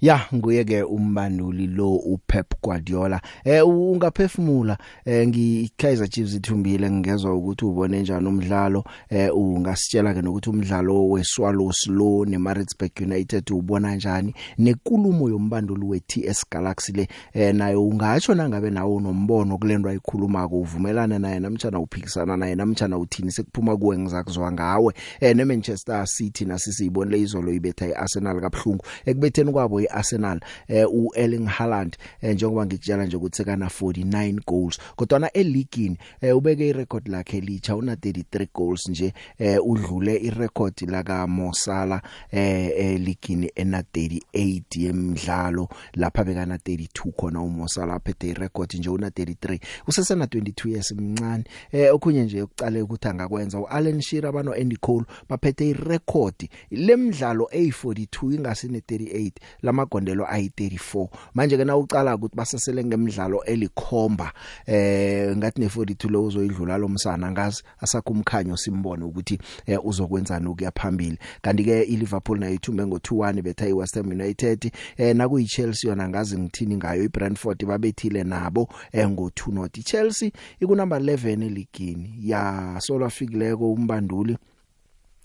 Ya 0.00 0.20
nguye 0.34 0.64
ke 0.64 0.82
umbanduli 0.82 1.66
lo 1.66 1.94
uPep 1.94 2.46
Guardiola. 2.62 3.20
Eh 3.44 3.66
ungaphefumula 3.66 4.78
eh 5.04 5.28
ngiKaizer 5.28 6.08
Chiefs 6.08 6.34
ithumbile 6.34 6.90
ngezwe 6.90 7.30
ukuthi 7.30 7.64
ubone 7.64 8.00
njani 8.00 8.28
umdlalo. 8.28 8.84
Eh 9.10 9.36
ungasitshela 9.36 10.14
ke 10.14 10.22
nokuthi 10.22 10.50
umdlalo 10.50 11.08
weSwallows 11.08 11.86
lo 11.86 12.24
neMaritzburg 12.24 12.92
United 13.00 13.50
ubona 13.50 13.88
kanjani 13.88 14.34
nekulumo 14.58 15.28
yombanduli 15.28 15.84
weTS 15.84 16.44
Galaxy 16.50 16.92
le 16.92 17.08
eh 17.32 17.54
nayo 17.54 17.84
ungatsho 17.84 18.34
nangabe 18.34 18.70
nawo 18.70 18.96
unombono 18.96 19.58
kulendwa 19.58 19.94
ikhuluma 19.94 20.48
ko 20.48 20.60
uvumelana 20.60 21.18
naye 21.18 21.40
namtjana 21.40 21.78
uphikisana 21.78 22.36
naye 22.36 22.54
namtjana 22.54 22.98
uthini 22.98 23.32
sekuphuma 23.32 23.76
kuwe 23.76 23.98
ngizakuzwa 23.98 24.52
ngawe. 24.52 24.94
Eh 25.20 25.36
neManchester 25.36 26.06
City 26.06 26.44
nasisiyibonile 26.44 27.20
izolo 27.20 27.52
ibetha 27.52 27.86
iArsenal 27.86 28.40
kabhlungu 28.40 28.84
ekubetheni 29.06 29.52
kwabo 29.52 29.80
weArsenal 29.84 30.40
eh 30.68 30.86
uErling 30.92 31.46
Haaland 31.46 31.96
eh, 32.20 32.34
njengoba 32.34 32.66
ngikutshela 32.66 33.06
nje 33.06 33.16
ukuthi 33.16 33.44
kana 33.44 33.66
49 33.66 34.40
goals. 34.46 34.78
Kodwa 34.96 35.18
na 35.18 35.32
eligini 35.32 35.98
eh, 36.20 36.36
ubeke 36.36 36.68
irecord 36.68 37.08
lakhe 37.08 37.40
licha 37.40 37.76
una 37.76 37.94
33 37.94 38.46
goals 38.54 38.88
nje 38.88 39.12
eh, 39.38 39.58
udlule 39.66 40.16
irecord 40.16 40.80
laka 40.90 41.26
Mo 41.26 41.52
Salah 41.52 42.02
eh 42.30 42.70
eligini 42.76 43.50
ena 43.54 43.80
38 43.80 44.62
yemidlalo 44.76 45.68
lapha 45.94 46.24
bekana 46.24 46.56
32 46.56 47.12
khona 47.12 47.40
uMo 47.42 47.68
Salah 47.68 48.00
phethe 48.04 48.28
irecord 48.28 48.74
nje 48.74 48.88
una 48.90 49.08
33 49.08 49.58
usesena 49.88 50.24
22 50.24 50.68
years 50.70 50.92
mncane. 50.92 51.44
Eh 51.72 51.94
okhunye 51.94 52.22
nje 52.24 52.42
ukucala 52.42 52.84
ukuthi 52.84 53.08
angakwenza 53.08 53.58
uAlan 53.58 54.00
Shearer 54.02 54.32
bano 54.32 54.52
Andy 54.52 54.76
Cole 54.76 55.04
baphethe 55.28 55.68
irecord. 55.68 56.48
Lemidlalo 56.70 57.44
ey42 57.52 58.34
ingasine 58.34 58.78
38 58.78 59.30
lamagondelo 59.74 60.24
ayi34 60.24 61.08
manje 61.34 61.56
ke 61.56 61.64
na 61.64 61.76
ucala 61.76 62.14
ukuthi 62.14 62.36
basasele 62.36 62.84
ngemidlalo 62.84 63.44
elikhomba 63.44 64.32
eh 64.66 65.36
ngathi 65.36 65.62
ne42 65.62 66.10
lo 66.10 66.24
uzoyidlula 66.24 66.78
lo 66.78 66.88
msana 66.88 67.30
ngazi 67.30 67.62
asakumkhanyo 67.80 68.56
simbone 68.56 69.04
ukuthi 69.04 69.38
eh, 69.66 69.86
uzokwenzani 69.86 70.46
ukuya 70.46 70.70
phambili. 70.70 71.18
Kanti 71.42 71.64
ke 71.64 71.82
iLiverpool 71.82 72.38
nayo 72.38 72.54
ithumbe 72.54 72.82
ngo2-1 72.82 73.42
betha 73.42 73.68
iWest 73.68 73.94
Ham 73.94 74.10
United. 74.10 74.72
Eh 74.96 75.16
nakuyi 75.16 75.44
Chelsea 75.46 75.90
yona 75.90 76.08
ngazi 76.08 76.38
ngithini 76.38 76.76
ngayo. 76.76 77.04
iBrentford 77.04 77.64
babethile 77.66 78.24
nabo 78.24 78.68
eh 78.92 79.06
ngo2 79.08 79.52
not. 79.52 79.78
iChelsea 79.78 80.30
ikunumber 80.60 80.98
11 80.98 81.44
eligini. 81.44 82.14
Ya 82.22 82.74
solo 82.78 83.06
afikileko 83.06 83.72
umbanduli. 83.72 84.38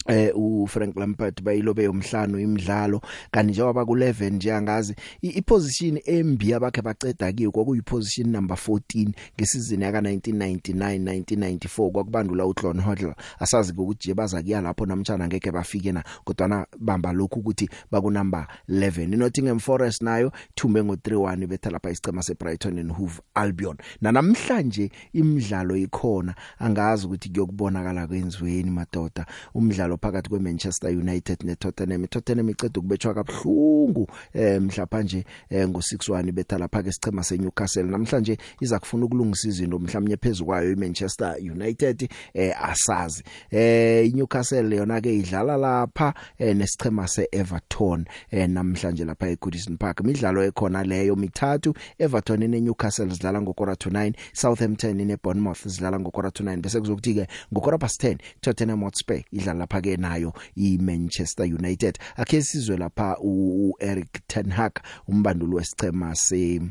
Eh 0.09 0.31
uFrank 0.35 0.97
Lampard 0.97 1.41
bayilobe 1.43 1.83
yomhlanu 1.83 2.39
imidlalo 2.39 3.01
kanti 3.31 3.51
njengoba 3.51 3.81
ku11 3.81 4.31
nje 4.31 4.53
angazi 4.53 4.95
iposition 5.21 5.99
embi 6.05 6.53
abakhe 6.53 6.81
baceda 6.81 7.31
kiyo 7.31 7.51
kwakuyi 7.51 7.81
position 7.81 8.31
number 8.31 8.57
14 8.57 9.09
ngesizini 9.37 9.83
yaka 9.83 10.01
1999 10.01 10.99
1994 10.99 11.91
kwakubandula 11.91 12.45
uClon 12.45 12.81
Hodl 12.81 13.13
asazi 13.39 13.73
ukuthi 13.73 14.13
baza 14.13 14.41
kuya 14.43 14.61
lapho 14.61 14.85
namtjana 14.85 15.27
ngeke 15.27 15.51
bafike 15.51 15.91
na 15.91 16.03
kodwa 16.23 16.47
na 16.47 16.67
bamba 16.79 17.11
lokhu 17.11 17.39
ukuthi 17.39 17.69
baku 17.91 18.11
number 18.11 18.47
11 18.69 19.13
iNottingham 19.13 19.59
Forest 19.59 20.01
nayo 20.01 20.31
thumbe 20.55 20.81
ngo3-1 20.81 21.47
betha 21.47 21.69
lapha 21.69 21.89
isicema 21.89 22.23
seBrighton 22.23 22.79
and 22.79 22.91
Hove 22.91 23.21
Albion. 23.33 23.77
Na 24.01 24.11
namhlanje 24.11 24.91
imidlalo 25.13 25.75
ikhona 25.75 26.35
angazi 26.59 27.05
ukuthi 27.05 27.29
kuyokubonakala 27.29 28.07
kwenziweni 28.07 28.71
madoda. 28.71 29.25
Umdlalo 29.53 29.97
phakathi 30.01 30.29
kweManchester 30.29 30.89
United 30.89 31.43
neTottenham. 31.43 32.03
iTottenham 32.03 32.49
icede 32.49 32.79
ukubetshwa 32.79 33.13
kabhlungu 33.13 34.07
eh 34.33 34.61
mhlapa 34.61 35.03
nje 35.03 35.25
eh, 35.49 35.67
ngo6-1 35.67 36.31
betha 36.31 36.57
lapha 36.57 36.83
ke 36.83 36.91
sicema 36.91 37.23
seNewcastle. 37.23 37.83
Namhlanje 37.83 38.37
iza 38.61 38.79
kufuna 38.79 39.05
ukulungisa 39.05 39.47
izinto 39.47 39.79
mhlawumnye 39.79 40.17
phezulu 40.17 40.45
kwayo 40.45 40.71
iManchester 40.71 41.35
United 41.51 42.09
eh 42.33 42.63
asazi. 42.63 43.23
Eh 43.51 44.07
iNewcastle 44.09 44.75
yona 44.75 45.01
ke 45.01 45.15
idlala 45.15 45.57
lapha 45.57 46.13
eh, 46.37 46.55
nesicema 46.55 47.07
seEverton 47.07 48.05
eh, 48.31 48.49
namhlanje 48.49 49.05
lapha 49.05 49.27
eGoodison 49.29 49.77
Park. 49.77 49.99
Imidlalo 49.99 50.43
ekhona 50.43 50.83
leyo 50.83 51.15
mithathu 51.15 51.73
Everton 51.99 52.39
neNewcastle 52.39 53.05
zidlala 53.09 53.41
ngokora 53.41 53.75
to 53.75 53.89
9 53.89 54.13
Southampton 54.33 54.97
neBournemouth 54.97 55.67
zidlala 55.67 55.99
ngokora 55.99 56.31
to 56.31 56.43
9 56.43 56.61
bese 56.61 56.79
kuzokuthi 56.79 57.13
ke 57.13 57.27
ngokora 57.53 57.77
past 57.77 58.03
10 58.03 58.17
Tottenham 58.41 58.83
Hotspur 58.83 59.21
idlala 59.31 59.59
lapha 59.59 59.78
ke 59.81 59.97
nayo 59.97 60.33
iManchester 60.55 61.45
United. 61.45 61.97
Akhe 62.17 62.41
sizwe 62.41 62.77
lapha 62.77 63.17
uEric 63.21 64.27
ten 64.27 64.51
Hag 64.51 64.79
umbanduli 65.07 65.55
wesicema 65.55 66.15
se 66.15 66.61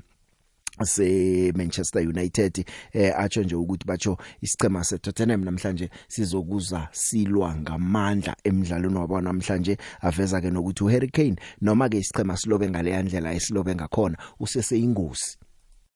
se 0.84 1.52
Manchester 1.56 2.08
United 2.08 2.64
eh 2.92 3.12
atsho 3.18 3.42
nje 3.42 3.54
ukuthi 3.54 3.86
batsho 3.86 4.18
isicema 4.40 4.84
se 4.84 4.98
Tottenham 4.98 5.44
namhlanje 5.44 5.90
sizokuza 6.08 6.88
silwa 6.92 7.56
ngamandla 7.56 8.36
emidlalweni 8.44 8.96
wabo 8.98 9.20
namhlanje. 9.20 9.76
Aveza 10.00 10.40
ke 10.40 10.50
nokuthi 10.50 10.84
uHarry 10.84 11.08
Kane 11.08 11.36
noma 11.60 11.88
ke 11.88 11.98
isicema 11.98 12.36
silobe 12.36 12.70
ngale 12.70 12.90
yandlela 12.90 13.32
esilobe 13.32 13.74
ngakhona 13.74 14.16
usese 14.40 14.78
ingozi 14.78 15.38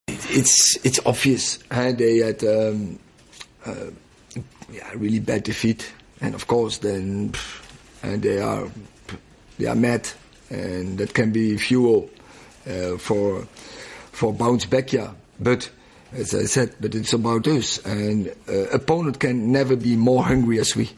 it's 0.08 0.84
it's 0.84 1.00
obvious. 1.04 1.58
Uh, 1.70 1.92
they 1.92 2.18
had 2.18 2.42
um, 2.44 2.98
uh, 3.66 3.90
yeah, 4.70 4.90
really 4.94 5.20
bad 5.20 5.42
defeat 5.42 5.92
and 6.22 6.34
of 6.34 6.46
course 6.46 6.78
then 6.78 7.34
and 8.02 8.22
they 8.22 8.40
are 8.40 8.68
they 9.58 9.66
are 9.66 9.74
mad 9.74 10.08
and 10.50 10.98
that 10.98 11.12
can 11.12 11.32
be 11.32 11.56
fuel 11.58 12.08
uh, 12.66 12.96
for 12.96 13.46
for 14.12 14.32
bounce 14.32 14.64
back 14.64 14.92
yeah. 14.92 15.12
But 15.40 15.70
as 16.12 16.34
I 16.34 16.44
said 16.44 16.74
but 16.80 16.94
it's 16.94 17.12
about 17.12 17.46
us 17.46 17.84
and 17.84 18.32
uh, 18.48 18.68
opponent 18.68 19.18
can 19.20 19.52
never 19.52 19.76
be 19.76 19.96
more 19.96 20.22
hungry 20.24 20.58
as 20.58 20.74
we. 20.76 20.90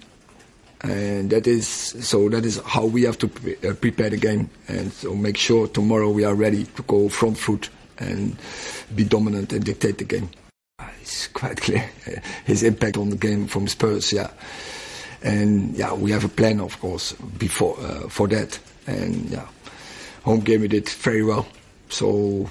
And 0.83 1.31
that 1.31 1.47
is 1.47 1.67
so 1.67 2.29
that 2.29 2.45
is 2.45 2.61
how 2.67 2.85
we 2.85 3.05
have 3.05 3.17
to 3.19 3.29
pre- 3.29 3.57
uh, 3.67 3.73
prepare 3.75 4.11
the 4.11 4.19
game. 4.19 4.51
And 4.69 4.93
so 4.93 5.15
make 5.15 5.39
sure 5.39 5.67
tomorrow 5.67 6.11
we 6.11 6.25
are 6.25 6.35
ready 6.35 6.65
to 6.65 6.83
go 6.83 7.09
front 7.09 7.39
foot 7.39 7.71
and 7.99 8.37
be 8.95 9.05
dominant 9.05 9.53
and 9.55 9.65
dictate 9.65 9.97
the 9.97 10.05
game. 10.05 10.29
It's 11.01 11.29
quite 11.29 11.57
clear 11.63 11.91
his 12.45 12.63
impact 12.63 12.99
on 12.99 13.09
the 13.09 13.17
game 13.17 13.47
from 13.47 13.67
Spurs 13.67 14.13
yeah. 14.13 14.31
And 15.25 15.75
yeah, 15.75 15.93
we 15.93 16.11
have 16.13 16.25
a 16.25 16.29
plan, 16.29 16.61
of 16.61 16.79
course, 16.81 17.13
before 17.39 17.77
uh, 17.81 18.09
for 18.09 18.29
that. 18.29 18.59
And 18.87 19.31
yeah, 19.31 19.49
home 20.23 20.41
game 20.41 20.61
we 20.61 20.69
did 20.69 20.89
very 20.89 21.25
well. 21.25 21.47
So 21.89 22.49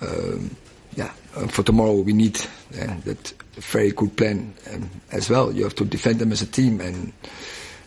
um, 0.00 0.56
yeah, 0.94 1.12
uh, 1.34 1.48
for 1.48 1.62
tomorrow 1.62 2.00
we 2.00 2.12
need 2.12 2.38
uh, 2.80 2.94
that 3.04 3.34
very 3.54 3.90
good 3.90 4.16
plan 4.16 4.54
um, 4.72 4.88
as 5.12 5.28
well. 5.28 5.52
You 5.52 5.64
have 5.64 5.74
to 5.76 5.84
defend 5.84 6.20
them 6.20 6.32
as 6.32 6.42
a 6.42 6.46
team, 6.46 6.80
and 6.80 7.12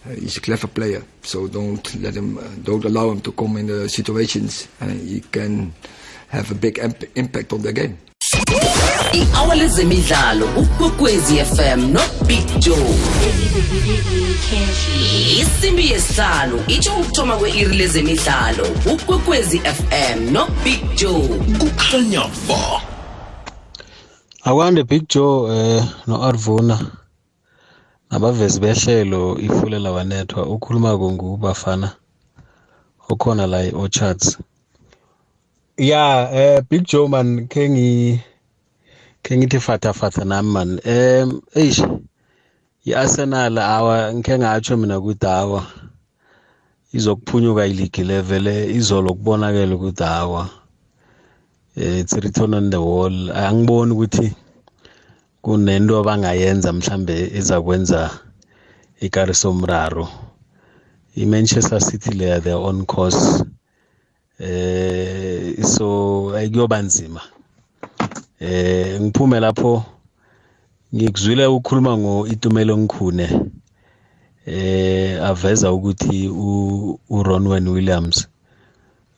uh, 0.06 0.16
he's 0.16 0.38
a 0.38 0.42
clever 0.42 0.68
player. 0.68 1.04
So 1.24 1.48
don't 1.48 1.96
let 2.02 2.16
him, 2.16 2.38
uh, 2.38 2.44
don't 2.64 2.84
allow 2.86 3.12
him 3.12 3.22
to 3.22 3.32
come 3.32 3.56
in 3.58 3.68
the 3.68 3.88
situations, 3.88 4.68
and 4.82 5.00
he 5.00 5.22
can 5.22 5.74
have 6.28 6.52
a 6.52 6.56
big 6.56 6.78
imp- 6.80 7.18
impact 7.18 7.54
on 7.54 7.62
the 7.62 7.72
game. 7.74 7.98
I-hour 9.14 9.56
lezemidlalo 9.56 10.46
ukwekwezi 10.58 11.38
fm 11.38 11.92
no 11.94 12.02
big 12.28 12.60
joe. 12.60 12.96
Isimbi 15.42 15.92
yesihlanu 15.92 16.64
itsho 16.68 16.96
ukuthoma 16.96 17.38
kwe-iri 17.38 17.78
lezemidlalo 17.78 18.68
ukwekwezi 18.94 19.60
fm 19.60 20.32
no 20.32 20.48
big 20.64 20.96
joe. 20.96 21.28
Kukhanya 21.60 22.22
ba. 22.48 22.82
Akwande 24.44 24.84
big 24.84 25.08
joe 25.10 25.58
eh 25.58 25.84
no 26.08 26.24
arvuna 26.24 26.80
nabavezi 28.12 28.60
behlelo 28.60 29.38
ifulela 29.40 29.92
wanethwa 29.92 30.46
ukhuluma 30.46 30.94
ngubafana 30.94 31.92
okhona 33.10 33.48
la 33.48 33.64
e-orchards. 33.64 34.38
Ya 35.78 36.30
eh 36.34 36.64
big 36.70 36.88
joe 36.88 37.08
man 37.08 37.48
ke 37.48 37.70
ngi 37.70 38.20
ke 39.24 39.38
ngithi 39.38 39.60
fatha 39.60 39.94
fatha 39.94 40.24
nami 40.26 40.52
man. 40.54 40.70
Em 40.84 41.42
eish 41.56 41.82
iArsenal 42.86 43.58
awa 43.60 44.14
ngike 44.14 44.34
ngatsho 44.40 44.78
mina 44.78 45.00
ukuthi 45.00 45.28
awa 45.28 45.62
izokuphunyuka 46.94 47.68
iligi 47.72 48.04
level 48.04 48.48
izolo 48.80 49.14
kubonakala 49.14 49.76
ukuthi 49.76 50.04
awa. 50.04 50.50
Eh, 51.76 52.00
it's 52.02 52.14
written 52.14 52.54
on 52.54 52.70
the 52.70 52.82
wall. 52.82 53.30
Angiboni 53.32 53.92
ukuthi 53.94 54.28
kunento 55.44 56.00
abangayenza 56.00 56.74
mhlambe 56.74 57.32
ezakwenza 57.38 58.10
ikariso 59.00 59.54
mraro 59.54 60.10
iManchester 61.16 61.82
City 61.82 62.12
le 62.12 62.40
their 62.40 62.58
own 62.58 62.86
course. 62.86 63.44
Eh 64.40 65.64
so 65.64 66.32
ayikuyoba 66.36 66.82
nzima. 66.82 67.22
Eh 68.40 69.02
ngiphume 69.02 69.40
lapho 69.40 69.84
ngikuzwile 70.96 71.46
ukukhuluma 71.46 71.98
ngo 71.98 72.28
Itumelo 72.28 72.78
Nkhune. 72.78 73.28
Eh 74.46 75.24
aveza 75.24 75.72
ukuthi 75.72 76.28
u 77.10 77.24
Ronwen 77.24 77.68
Williams 77.68 78.28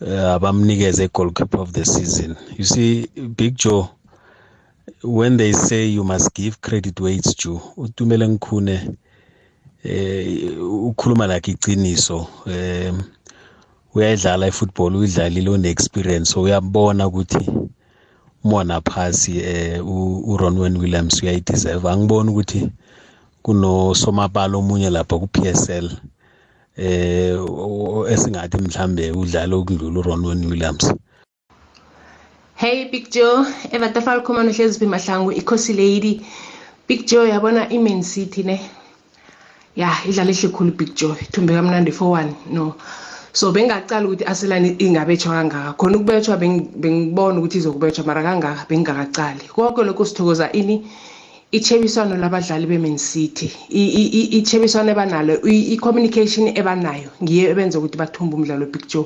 uh, 0.01 0.35
abamnikeze 0.35 1.07
goalkeeper 1.07 1.59
of 1.59 1.71
the 1.71 1.85
season. 1.85 2.35
You 2.57 2.65
see 2.65 3.07
Big 3.37 3.55
Joe 3.55 3.89
when 5.03 5.37
they 5.37 5.53
say 5.53 5.85
you 5.85 6.03
must 6.03 6.33
give 6.33 6.59
credit 6.61 6.99
where 6.99 7.13
it's 7.13 7.35
due 7.35 7.61
utumele 7.77 8.27
ngikhune 8.27 8.97
eh 9.83 10.57
ukhuluma 10.59 11.27
like 11.27 11.51
iqiniso. 11.51 12.27
Eh 12.47 12.93
uyayidlala 13.95 14.47
ifootball 14.47 14.95
uyidlalile 14.95 15.49
une 15.49 15.69
experience 15.69 16.31
so 16.31 16.41
uyabona 16.41 17.07
ukuthi 17.07 17.51
umona 18.43 18.81
phasi 18.81 19.39
eh 19.39 19.79
uRonwen 20.31 20.77
Williams 20.77 21.23
uyayideserve 21.23 21.89
angiboni 21.89 22.29
ukuthi 22.31 22.69
kuno 23.43 23.93
somabalo 23.95 24.59
omunye 24.59 24.89
lapha 24.89 25.19
ku 25.19 25.27
PSL 25.27 25.91
eh 26.77 27.35
o- 27.39 28.01
o- 28.01 28.07
esingathi 28.07 28.57
mhlambe 28.57 29.11
udlala 29.11 29.55
okudlula 29.55 29.99
uRonwen 29.99 30.45
Williams 30.45 30.93
Hey 32.55 32.89
Big 32.91 33.09
Joe, 33.09 33.45
Evata 33.71 34.01
Falcon 34.01 34.47
uhlezi 34.49 34.79
phi 34.79 34.85
mahlangu 34.85 35.31
ikhosi 35.31 35.73
lady. 35.73 36.21
Big 36.87 37.07
Joe 37.07 37.29
yabona 37.29 37.69
iMan 37.69 38.03
City 38.03 38.43
ne. 38.43 38.61
Ya, 39.75 39.89
idlala 40.07 40.29
ehle 40.29 40.49
khulu 40.49 40.71
Big 40.77 40.93
Joe. 40.95 41.15
Thumbe 41.31 41.53
kamnandi 41.53 41.91
4-1. 41.91 42.33
No. 42.51 42.75
So 43.33 43.51
bengacala 43.55 44.05
ukuthi 44.07 44.25
Arsenal 44.27 44.65
ingabetshwa 44.79 45.31
kangaka. 45.31 45.73
Khona 45.79 45.95
ukubetshwa 45.97 46.35
beng- 46.37 46.67
bengibona 46.75 47.39
ukuthi 47.39 47.57
izokubetshwa 47.63 48.03
mara 48.05 48.21
kangaka 48.23 48.65
bengingakacali. 48.69 49.47
Konke 49.55 49.83
lokho 49.83 50.03
sithokoza 50.05 50.51
ini 50.51 50.83
ichebiswano 51.51 52.15
labadlali 52.17 52.65
beMan 52.65 52.97
City. 52.97 53.51
I- 53.69 53.91
i- 54.01 54.11
i- 54.19 54.29
ichebiswano 54.39 54.91
ebanalo 54.91 55.33
i- 55.43 55.73
i-communication 55.73 56.47
ebanayo 56.55 57.09
ngiyo 57.23 57.49
ebenza 57.51 57.79
ukuthi 57.79 57.97
bathumbe 57.97 58.35
umdlalo 58.35 58.65
Big 58.71 58.87
Joe. 58.87 59.05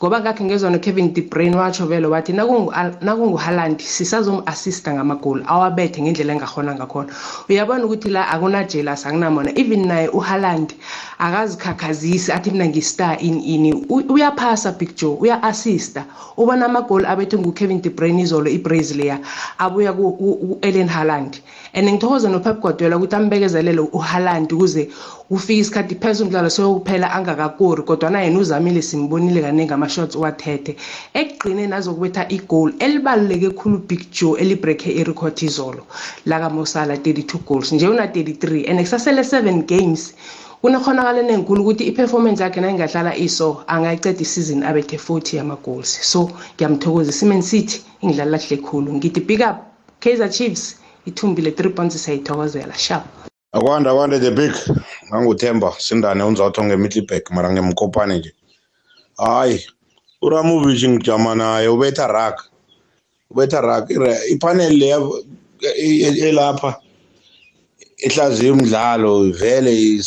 Ngoba 0.00 0.20
ngakhe 0.20 0.44
ngezwa 0.44 0.70
noKevin 0.70 1.12
De 1.14 1.20
Bruyne 1.22 1.56
watsho 1.56 1.86
vele 1.86 2.06
wathi 2.06 2.32
nakungu 2.32 2.72
nakungu 3.02 3.36
Haaland 3.36 3.78
sisazom-assista 3.80 4.94
ngamagoli 4.94 5.44
awabethe 5.46 6.02
ngendlela 6.02 6.32
engahona 6.32 6.74
ngakhona. 6.74 7.12
Uyabona 7.48 7.84
ukuthi 7.84 8.08
la 8.10 8.28
akuna 8.28 8.64
jealous 8.64 9.06
akunamona. 9.06 9.52
Even 9.58 9.86
naye 9.86 10.08
uHaaland 10.08 10.74
akazikhakhazisi 11.18 12.32
athi 12.32 12.50
mina 12.50 12.66
ngistar 12.66 13.18
in 13.22 13.40
ini 13.40 13.72
U- 13.88 14.02
uyaphasa 14.12 14.72
Big 14.72 14.96
Joe 14.96 15.16
uya-assista. 15.20 16.04
Ubona 16.36 16.66
amagoli 16.66 17.06
abethwe 17.06 17.38
nguKevin 17.38 17.80
De 17.82 17.90
Bruyne 17.90 18.22
izolo 18.22 18.50
iBrazil 18.50 18.96
leya 18.96 19.20
abuya 19.58 19.92
ku- 19.92 20.12
ku- 20.18 20.36
ku-Erling 20.36 20.88
Haaland. 20.88 21.38
And 21.74 21.88
ngithokoza 21.88 22.28
noPep 22.28 22.60
Guardiola 22.60 22.96
ukuthi 22.96 23.16
ambekezelele 23.16 23.80
uHaaland 23.80 24.52
ukuze 24.52 24.88
ufike 25.30 25.60
isikhathi 25.60 25.94
phezulu 25.94 26.26
umdlalo 26.28 26.50
sokuphela 26.50 27.12
angakakori 27.12 27.82
kodwa 27.82 28.10
na 28.10 28.22
yena 28.22 28.38
uzamile 28.38 28.82
simbonile 28.82 29.40
kaningi 29.40 29.72
ama-shots 29.72 30.16
wathethe 30.16 30.76
ekugqineni 31.14 31.72
azokubetha 31.72 32.28
igoli 32.28 32.74
elibaluleke 32.78 33.50
khulu 33.58 33.78
big 33.88 34.02
joe 34.12 34.40
elibrekhe 34.40 34.90
irekhodi 35.00 35.46
izolo. 35.46 35.82
Lakamosala 36.26 36.94
32 36.96 37.38
goals 37.46 37.72
nje 37.72 37.88
una-33 37.88 38.70
and 38.70 38.80
kusasele 38.80 39.22
7 39.22 39.62
games 39.62 40.14
kunekhonakalo 40.60 41.20
enenkulu 41.20 41.62
ukuthi 41.62 41.84
i-performance 41.84 42.42
yakhe 42.42 42.60
nayingahlala 42.60 43.16
iso 43.16 43.64
angayiceda 43.66 44.20
isizini 44.20 44.64
abethe 44.64 44.96
40 44.96 45.36
yama-goals 45.36 45.90
so 46.02 46.30
ngiyamthokozisa 46.54 47.26
iman 47.26 47.42
city 47.42 47.80
ingidlalela 48.02 48.38
kuhle 48.38 48.56
khulu. 48.56 48.92
Ngithi 48.92 49.20
big 49.20 49.40
up 49.40 49.56
kaizer 50.00 50.30
chiefs. 50.30 50.81
Ithumbile 51.06 51.50
3 51.50 51.70
points 51.74 52.04
siyayithokozela 52.04 52.74
sharp 52.74 53.04
akwanda 53.52 53.90
akwanda 53.90 54.18
the 54.20 54.30
big. 54.30 54.52
Nganguthemba 55.08 55.72
sindane 55.78 56.22
unzatho 56.24 56.64
nge-middleback 56.64 57.30
mara 57.30 57.52
ngemkopane 57.52 58.18
nje. 58.18 58.32
Hayi 59.16 59.66
uramovic 60.22 60.88
ngijama 60.88 61.34
naye 61.34 61.68
ubetha 61.68 62.06
rak 62.06 62.42
ubetha 63.30 63.60
rak 63.60 63.90
Ira- 63.90 64.26
ipanel 64.30 64.72
leya 64.78 65.00
elapha 66.28 66.80
ehlaziya 67.98 68.52
umdlalo 68.52 69.30
vele 69.32 70.02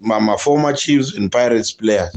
ma-former 0.00 0.74
chiefs 0.74 1.14
and 1.16 1.32
pirates 1.32 1.72
players. 1.72 2.16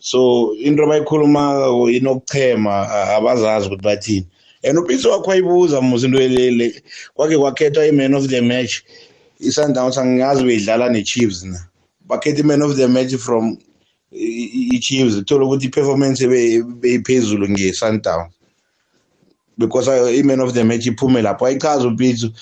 So 0.00 0.52
into 0.60 0.82
abayikhulumako 0.82 1.90
inokuchema 1.90 2.88
abazazi 3.16 3.66
ukuthi 3.66 3.82
bathini. 3.82 4.26
And 4.64 4.78
upitso 4.78 5.10
wakho 5.10 5.30
wayibuza 5.30 5.80
musa 5.80 6.06
into 6.06 6.18
elele 6.22 6.82
kwake 7.14 7.38
kwakhethwa 7.38 7.86
i-man 7.86 8.14
of 8.14 8.26
the 8.28 8.40
match. 8.40 8.82
I-sundowns 9.40 9.98
angingazi 9.98 10.44
beyidlala 10.44 10.88
ne-chiefs 10.90 11.44
na. 11.44 11.60
Bakhetha 12.06 12.40
i-man 12.40 12.62
of 12.62 12.76
the 12.76 12.88
match 12.88 13.14
from 13.16 13.58
i- 14.12 14.50
i- 14.54 14.76
i-chiefs 14.76 15.14
kuthola 15.16 15.44
ukuthi 15.44 15.66
i-performance 15.66 16.24
ebe- 16.24 16.62
beyiphezulu 16.62 17.48
nge-sundowns 17.48 18.32
because 19.58 19.88
uh, 19.88 20.08
i-man 20.18 20.40
of 20.40 20.52
the 20.54 20.64
match 20.64 20.86
iphume 20.86 21.22
lapho. 21.22 21.46
Ayichazi 21.46 21.86
upitso 21.86 22.32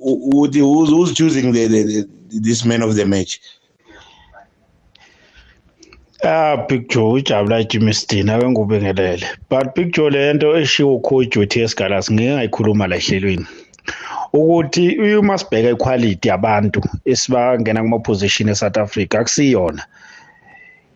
u- 0.00 0.30
ukuthi 0.30 0.60
who's, 0.60 0.90
who's 0.90 1.14
choosing 1.14 1.52
the, 1.52 1.68
the, 1.68 1.84
the, 1.84 2.40
this 2.40 2.64
man 2.64 2.82
of 2.82 2.96
the 2.96 3.04
match? 3.04 3.40
Ah 6.24 6.56
Big 6.68 6.88
Joe 6.88 7.12
ujabula 7.12 7.64
Jimmy 7.64 7.92
Stina 7.94 8.34
akengubingelele 8.36 9.24
but 9.50 9.74
Big 9.74 9.92
Joe 9.94 10.10
lento 10.10 10.56
eshiwo 10.58 10.98
coach 11.02 11.36
uTS 11.36 11.76
Galas 11.76 12.10
ngeke 12.12 12.32
ngayikhuluma 12.34 12.86
la 12.88 12.96
ehlelweni. 12.96 13.46
Ukuthi 14.32 14.98
uma 15.16 15.38
sibheka 15.38 15.68
equality 15.70 16.28
yabantu 16.28 16.82
esibangena 17.04 17.82
kuma 17.82 17.98
position 18.00 18.48
eSouth 18.48 18.76
Africa 18.78 19.14
akusiyona. 19.20 19.82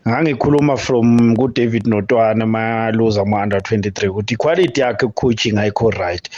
Ngangikhuluma 0.09 0.77
from 0.79 1.37
ku 1.37 1.49
David 1.49 1.85
Notwana 1.87 2.47
ma 2.47 2.91
loser 2.91 3.25
ma 3.25 3.43
under 3.43 3.61
23 3.61 4.09
ukuthi 4.09 4.35
equality 4.35 4.81
yakhe 4.81 5.09
coaching 5.15 5.55
ayikho 5.59 5.91
right. 5.99 6.29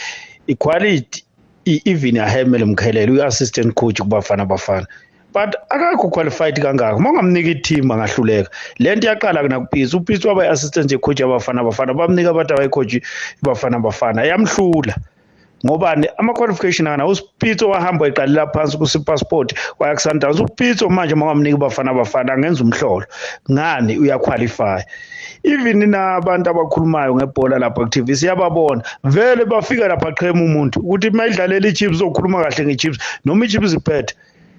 Equality 0.47 1.23
i- 1.65 1.81
even 1.85 2.15
ahemele 2.17 2.65
mkhelele 2.65 3.11
uyi 3.11 3.21
assistant 3.23 3.73
coach 3.73 3.99
kubafana 4.01 4.45
bafana. 4.45 4.87
But 5.35 5.53
akakho 5.69 6.09
qualified 6.09 6.55
kangaka 6.55 6.95
uma 6.95 7.09
ungamnika 7.09 7.49
i-team 7.49 7.91
angahluleka. 7.91 8.49
Le 8.79 8.95
nto 8.95 9.07
iyaqala 9.07 9.43
nakupisi 9.43 9.95
upisi 9.97 10.27
waba 10.27 10.45
i-assistant 10.45 10.91
ye-coach 10.91 11.19
yabafana 11.19 11.63
bafana 11.63 11.93
bamnika 11.93 12.29
abantu 12.29 12.53
abayi-coach 12.53 13.01
ibafana 13.43 13.79
bafana. 13.79 14.23
Yamhlula. 14.23 14.95
Ngobani 15.65 16.07
ama-qualification 16.17 16.87
akana 16.87 17.05
usipitso 17.05 17.69
wahamba 17.69 18.07
eqalela 18.07 18.47
phansi 18.53 18.77
kusipassport 18.77 19.53
waya 19.79 19.95
kusundowns 19.95 20.39
upitso 20.39 20.89
manje 20.89 21.13
uma 21.13 21.25
ungamnika 21.25 21.57
ibafana 21.57 21.93
bafana 21.93 22.33
angenza 22.33 22.63
umhlolo. 22.63 23.05
Ngani? 23.51 23.97
Uyaqualify 23.97 24.83
even 25.43 25.89
nabantu 25.89 26.49
abakhulumayo 26.49 27.15
ngebhola 27.15 27.59
lapha 27.59 27.83
ku-tv 27.83 28.15
siyababona. 28.15 28.83
Vele 29.03 29.45
bafika 29.45 29.87
lapha 29.87 30.11
qhema 30.11 30.41
umuntu 30.41 30.79
ukuthi 30.79 31.09
uma 31.09 31.27
idlalela 31.27 31.67
i-chips 31.67 32.01
okhuluma 32.01 32.43
kahle 32.43 32.65
nge-chips 32.65 32.97
noma 33.25 33.45
i-chips 33.45 33.73
iphethe. 33.73 34.15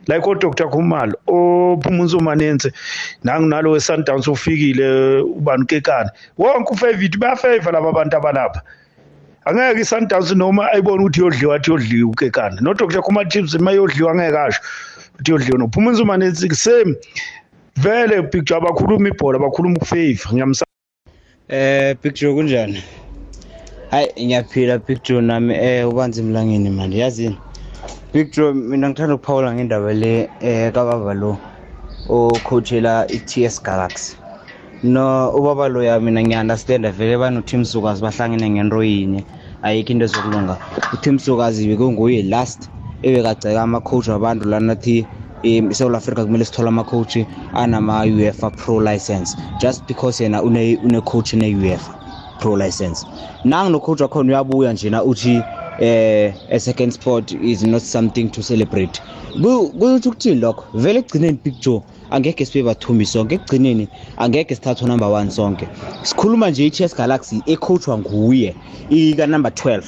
Like 0.07 0.27
odr 0.27 0.71
khumalo 0.71 1.14
ophumuza 1.27 2.16
umanense 2.16 2.73
nangunalo 3.25 3.71
we-sundowns 3.71 4.29
ufikile 4.29 5.21
ubani 5.21 5.62
ukekane 5.62 6.11
wonke 6.38 6.73
ufavit 6.73 7.19
bayafeva 7.19 7.73
laba 7.73 7.92
bantu 7.92 8.16
abalapha. 8.16 8.62
Angeke 9.47 9.81
i-sundowns 9.81 10.35
noma 10.35 10.73
ayibone 10.73 11.05
ukuthi 11.05 11.21
yodliwa 11.21 11.57
athi 11.57 11.71
yodliwa 11.71 12.11
ukekane. 12.11 12.61
Nodr 12.61 12.87
khumalo 13.03 13.29
chips 13.31 13.55
uma 13.55 13.73
yodliwa 13.73 14.12
angeke 14.12 14.38
asho 14.38 14.61
ukuthi 15.14 15.31
yodliwa 15.31 15.59
nophumuza 15.59 16.03
umanense 16.03 16.55
same. 16.55 16.95
Vele 17.77 18.23
picture 18.23 18.57
abakhuluma 18.57 19.09
ibhola 19.09 19.38
bakhuluma 19.38 19.77
ukufeva 19.77 20.33
ngiyamsa 20.33 20.66
Eh 21.49 21.95
picture 22.03 22.35
kunjani? 22.35 22.83
Hayi 23.90 24.27
ngiyaphila 24.27 24.79
picture 24.79 25.21
nami 25.21 25.55
eh 25.55 25.88
ubanzi 25.88 26.21
emlangeni 26.21 26.71
manje 26.71 26.99
yazini. 26.99 27.38
Picture 28.12 28.53
mina 28.55 28.88
ngithanda 28.88 29.14
ukuphawula 29.14 29.55
ngendaba 29.55 29.92
le 29.92 30.29
eh 30.40 30.73
kababa 30.73 31.14
lo 31.14 31.38
ocoachela 32.09 33.07
iTS 33.11 33.62
Galaxy. 33.62 34.16
No 34.83 35.31
ubaba 35.35 35.69
lo 35.69 35.83
ya 35.83 36.01
mina 36.01 36.23
ngiunderstand 36.23 36.87
vele 36.92 37.19
bano 37.19 37.40
team 37.42 37.64
sukazi 37.64 38.03
bahlangene 38.03 38.51
ngento 38.51 38.83
yinye 38.85 39.25
ayikho 39.62 39.92
into 39.92 40.07
zokulunga. 40.07 40.57
uTeam 40.95 41.19
sukazi 41.19 41.66
bekunguye 41.69 42.23
last 42.23 42.71
ebekagceka 43.03 43.62
ama 43.62 43.81
coach 43.81 44.09
wabantu 44.09 44.49
lana 44.49 44.75
thi 44.77 45.05
um 45.45 45.71
eSouth 45.71 45.95
Africa 45.95 46.25
kumele 46.25 46.45
sithole 46.45 46.69
ama 46.69 46.85
coach 46.85 47.16
anama 47.55 48.03
UEFA 48.05 48.51
Pro 48.57 48.79
license 48.81 49.37
just 49.61 49.87
because 49.87 50.21
yena 50.23 50.42
une 50.42 50.79
une 50.85 51.01
coach 51.03 51.35
ne 51.35 51.55
UEFA 51.55 51.92
Pro 52.40 52.55
license 52.57 53.05
nangu 53.45 53.71
no 53.73 53.81
coach 53.81 54.01
wakhona 54.01 54.33
uyabuya 54.33 54.73
njena 54.73 55.03
uthi 55.05 55.42
eh 55.78 56.32
a 56.50 56.58
second 56.60 56.92
sport 56.92 57.32
is 57.32 57.62
not 57.64 57.82
something 57.82 58.28
to 58.30 58.42
celebrate. 58.42 59.00
Kuthi 59.34 60.08
ukuthini 60.08 60.40
lokho? 60.40 60.64
Vele 60.74 60.98
egcineni 60.98 61.36
picture 61.42 61.82
angeke 62.10 62.44
sibe 62.46 62.64
bathumbi 62.64 63.06
sonke. 63.06 63.34
Ekugcineni 63.34 63.88
angeke 64.16 64.54
sithathwe 64.54 64.88
number 64.88 65.08
1 65.08 65.30
sonke. 65.30 65.68
Sikhuluma 66.02 66.50
nje 66.50 66.66
i-Chess 66.66 66.96
Galaxy 66.96 67.42
ecoachwa 67.46 67.98
nguye 67.98 68.54
ika 68.90 69.26
number 69.26 69.52
12 69.52 69.82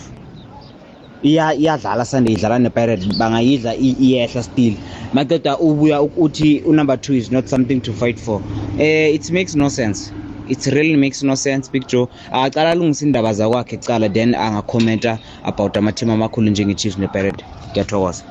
iya 1.23 1.55
iyadlala 1.55 2.05
Sunday 2.05 2.35
idlala 2.35 2.59
nePirates 2.59 3.07
bangayidla 3.19 3.75
i- 3.77 3.97
iyehla 4.01 4.43
still. 4.43 4.75
Maqeda 5.13 5.59
ubuya 5.59 6.03
uthi 6.03 6.63
unumber 6.67 6.97
2 6.97 7.15
is 7.17 7.31
not 7.33 7.47
something 7.47 7.81
to 7.81 7.93
fight 7.93 8.19
for. 8.19 8.41
Eh 8.79 9.15
it 9.15 9.31
makes 9.31 9.55
no 9.55 9.69
sense. 9.71 10.13
It 10.51 10.67
really 10.67 10.97
makes 10.97 11.23
no 11.23 11.35
sense 11.35 11.69
big 11.71 11.87
joe. 11.87 12.09
Aqala 12.33 12.71
alungisa 12.71 13.05
indaba 13.07 13.33
zakwakhe 13.33 13.77
cala 13.77 14.09
then 14.09 14.35
angakhomenta 14.35 15.19
about 15.45 15.77
amathim 15.77 16.11
amakhulu 16.11 16.51
njenge-chiefs 16.51 16.99
nepirate 16.99 17.45
ngiyathokoza. 17.71 18.25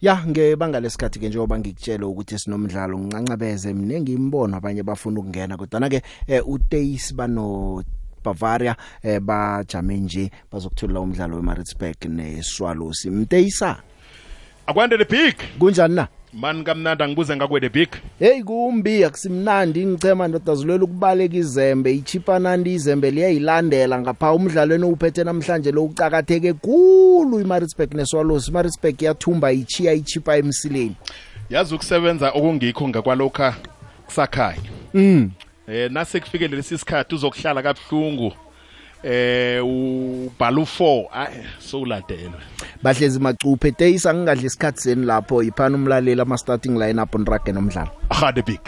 Ya 0.00 0.22
ngebanga 0.26 0.80
lesikhathi 0.80 1.18
ke 1.18 1.28
njengoba 1.28 1.58
ngikutshela 1.58 2.06
ukuthi 2.06 2.38
sinomdlalo 2.38 2.98
ngincancabeze 2.98 3.74
mnengi 3.74 4.12
imbono 4.12 4.56
abanye 4.56 4.82
bafuna 4.82 5.20
ukungena 5.20 5.56
kodwa 5.56 5.88
ke 5.88 6.02
eh, 6.26 6.48
uTace 6.48 7.14
bano 7.14 7.82
Bavaria 8.24 8.76
eh, 9.02 9.20
bajame 9.20 9.96
nje 9.96 10.30
bazokuthola 10.52 11.00
umdlalo 11.00 11.36
weMaritzburg 11.36 12.04
neSwallows 12.04 13.06
mteyisa? 13.06 13.82
Akwande 14.66 14.98
the 14.98 15.04
big! 15.04 15.36
Kunjani 15.58 15.94
na? 15.94 16.08
Mani 16.34 16.64
kamnandi 16.64 17.02
angibuze 17.02 17.36
ngakwede 17.36 17.68
big 17.68 17.88
hey 18.18 18.42
kumbi 18.42 19.04
akusimnandi 19.04 19.86
ngichema 19.86 20.28
ndoda 20.28 20.54
zilela 20.54 20.84
ukubaleka 20.84 21.36
izembe. 21.36 21.94
Ichipanandi 21.94 22.74
izembe 22.74 23.10
liyayilandela 23.10 24.00
ngapha 24.00 24.32
umdlalweni 24.32 24.84
uphethe 24.84 25.24
namhlanje 25.24 25.72
lo 25.72 25.84
ucakatheke 25.84 26.52
kulu 26.52 27.40
iMaritzburg 27.40 27.94
neSwallows 27.94 28.48
iMaritzburg 28.48 29.02
yathumba 29.02 29.52
ichiya 29.52 29.92
ichipa 29.92 30.36
emsileni. 30.36 30.96
Yazi 31.50 31.74
ukusebenza 31.74 32.30
okungikho 32.30 32.88
ngakwalokha 32.88 33.54
kusakhaya 34.06 34.58
mm. 34.94 35.30
Eh 35.68 35.90
nase 35.90 36.20
kufikele 36.20 36.56
lesi 36.56 36.78
sikhathi 36.78 37.14
uzokuhlala 37.14 37.62
kabuhlungu. 37.62 38.32
Eh 39.04 39.60
ubhala 39.64 40.60
u4 40.62 41.28
so 41.58 41.80
uladelwe 41.80 42.40
bahlezi 42.82 43.20
macuphe 43.20 43.72
teyisa 43.72 44.14
ngingadla 44.14 44.46
isikhathi 44.46 44.80
seni 44.80 45.06
lapho 45.06 45.42
iphana 45.42 45.76
umlaleli 45.76 46.20
ama 46.20 46.38
starting 46.38 46.78
lineup 46.78 47.14
onrage 47.14 47.52
nomdlalo? 47.52 47.90
Ahade 48.10 48.42
big. 48.42 48.60